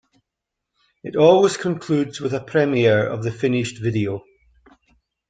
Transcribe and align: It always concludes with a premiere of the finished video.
It 1.03 1.15
always 1.15 1.57
concludes 1.57 2.19
with 2.19 2.33
a 2.33 2.39
premiere 2.39 3.05
of 3.05 3.21
the 3.21 3.29
finished 3.31 3.77
video. 3.79 4.23